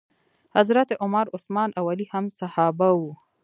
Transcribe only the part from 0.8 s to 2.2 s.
عمر، عثمان او علی